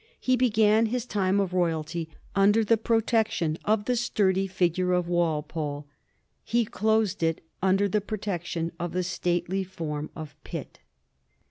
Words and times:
He 0.19 0.35
began 0.35 0.87
his 0.87 1.05
time 1.05 1.39
of 1.39 1.53
royalty 1.53 2.09
under 2.35 2.63
the 2.63 2.75
protection 2.75 3.59
of 3.65 3.85
the 3.85 3.95
sturdy 3.95 4.47
figure 4.47 4.93
of 4.93 5.07
Walpole; 5.07 5.85
he 6.43 6.65
closed 6.65 7.21
it 7.21 7.43
under 7.61 7.87
the 7.87 8.01
protection 8.01 8.71
of 8.79 8.93
the 8.93 9.03
stately 9.03 9.63
form 9.63 10.09
of 10.15 10.33
Pitt. 10.43 10.79